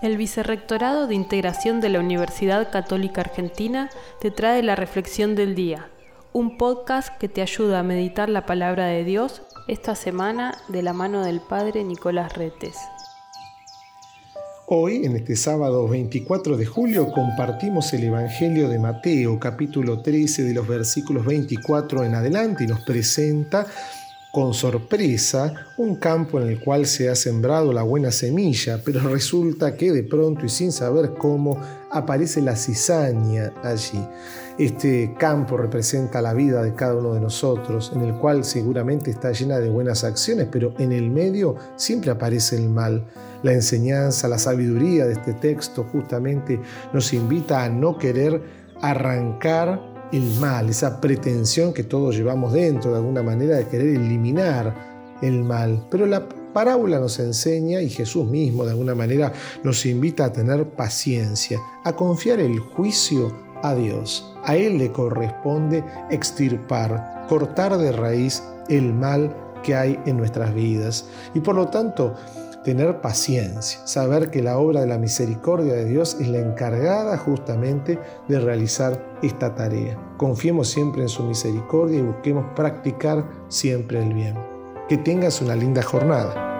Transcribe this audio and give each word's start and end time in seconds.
El 0.00 0.16
Vicerrectorado 0.16 1.06
de 1.06 1.14
Integración 1.14 1.80
de 1.80 1.88
la 1.88 2.00
Universidad 2.00 2.70
Católica 2.70 3.20
Argentina 3.20 3.90
te 4.20 4.30
trae 4.30 4.62
la 4.62 4.74
Reflexión 4.74 5.34
del 5.34 5.54
Día, 5.54 5.90
un 6.32 6.56
podcast 6.56 7.16
que 7.18 7.28
te 7.28 7.42
ayuda 7.42 7.80
a 7.80 7.84
meditar 7.84 8.28
la 8.28 8.46
palabra 8.46 8.86
de 8.86 9.04
Dios 9.04 9.42
esta 9.68 9.94
semana 9.94 10.56
de 10.68 10.82
la 10.82 10.92
mano 10.92 11.24
del 11.24 11.40
Padre 11.40 11.84
Nicolás 11.84 12.34
Retes. 12.36 12.76
Hoy, 14.66 15.04
en 15.04 15.16
este 15.16 15.36
sábado 15.36 15.86
24 15.86 16.56
de 16.56 16.64
julio, 16.64 17.12
compartimos 17.12 17.92
el 17.92 18.04
Evangelio 18.04 18.70
de 18.70 18.78
Mateo, 18.78 19.38
capítulo 19.38 20.00
13, 20.00 20.44
de 20.44 20.54
los 20.54 20.66
versículos 20.66 21.26
24 21.26 22.04
en 22.04 22.14
adelante, 22.14 22.64
y 22.64 22.68
nos 22.68 22.80
presenta 22.80 23.66
con 24.32 24.54
sorpresa 24.54 25.52
un 25.76 25.96
campo 25.96 26.40
en 26.40 26.48
el 26.48 26.58
cual 26.58 26.86
se 26.86 27.10
ha 27.10 27.14
sembrado 27.14 27.70
la 27.70 27.82
buena 27.82 28.10
semilla, 28.10 28.80
pero 28.82 29.00
resulta 29.08 29.76
que 29.76 29.92
de 29.92 30.02
pronto 30.02 30.46
y 30.46 30.48
sin 30.48 30.72
saber 30.72 31.12
cómo 31.18 31.60
aparece 31.90 32.40
la 32.40 32.56
cizaña 32.56 33.52
allí. 33.62 34.02
Este 34.58 35.14
campo 35.18 35.58
representa 35.58 36.22
la 36.22 36.32
vida 36.32 36.62
de 36.62 36.74
cada 36.74 36.94
uno 36.94 37.12
de 37.12 37.20
nosotros, 37.20 37.92
en 37.94 38.02
el 38.02 38.14
cual 38.14 38.42
seguramente 38.44 39.10
está 39.10 39.32
llena 39.32 39.58
de 39.58 39.68
buenas 39.68 40.02
acciones, 40.02 40.48
pero 40.50 40.74
en 40.78 40.92
el 40.92 41.10
medio 41.10 41.56
siempre 41.76 42.10
aparece 42.10 42.56
el 42.56 42.70
mal. 42.70 43.06
La 43.42 43.52
enseñanza, 43.52 44.28
la 44.28 44.38
sabiduría 44.38 45.04
de 45.04 45.12
este 45.12 45.34
texto 45.34 45.84
justamente 45.92 46.58
nos 46.94 47.12
invita 47.12 47.64
a 47.64 47.68
no 47.68 47.98
querer 47.98 48.42
arrancar 48.80 49.91
el 50.12 50.38
mal, 50.38 50.68
esa 50.68 51.00
pretensión 51.00 51.72
que 51.72 51.84
todos 51.84 52.14
llevamos 52.14 52.52
dentro 52.52 52.90
de 52.90 52.98
alguna 52.98 53.22
manera 53.22 53.56
de 53.56 53.66
querer 53.66 53.88
eliminar 53.88 55.18
el 55.22 55.42
mal. 55.42 55.86
Pero 55.90 56.06
la 56.06 56.28
parábola 56.52 57.00
nos 57.00 57.18
enseña 57.18 57.80
y 57.80 57.88
Jesús 57.88 58.26
mismo 58.26 58.64
de 58.64 58.72
alguna 58.72 58.94
manera 58.94 59.32
nos 59.62 59.86
invita 59.86 60.26
a 60.26 60.32
tener 60.32 60.68
paciencia, 60.70 61.60
a 61.84 61.94
confiar 61.94 62.40
el 62.40 62.58
juicio 62.58 63.32
a 63.62 63.74
Dios. 63.74 64.34
A 64.44 64.56
Él 64.56 64.78
le 64.78 64.92
corresponde 64.92 65.84
extirpar, 66.10 67.26
cortar 67.28 67.78
de 67.78 67.92
raíz 67.92 68.42
el 68.68 68.92
mal 68.92 69.34
que 69.62 69.74
hay 69.74 69.98
en 70.06 70.16
nuestras 70.16 70.54
vidas. 70.54 71.06
Y 71.34 71.40
por 71.40 71.54
lo 71.54 71.68
tanto, 71.68 72.14
tener 72.64 73.00
paciencia, 73.00 73.84
saber 73.86 74.30
que 74.30 74.42
la 74.42 74.58
obra 74.58 74.80
de 74.80 74.86
la 74.86 74.98
misericordia 74.98 75.74
de 75.74 75.84
Dios 75.84 76.16
es 76.20 76.28
la 76.28 76.38
encargada 76.38 77.16
justamente 77.16 77.98
de 78.28 78.40
realizar 78.40 79.18
esta 79.22 79.54
tarea. 79.54 79.98
Confiemos 80.16 80.68
siempre 80.68 81.02
en 81.02 81.08
su 81.08 81.24
misericordia 81.24 81.98
y 81.98 82.02
busquemos 82.02 82.46
practicar 82.54 83.24
siempre 83.48 84.02
el 84.02 84.14
bien. 84.14 84.36
Que 84.88 84.96
tengas 84.96 85.40
una 85.40 85.56
linda 85.56 85.82
jornada. 85.82 86.51